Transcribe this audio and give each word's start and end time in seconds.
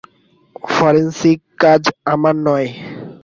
Forensic 0.69 1.39
কাজ 1.61 1.83
আমার 2.13 2.35
নই। 2.47 2.65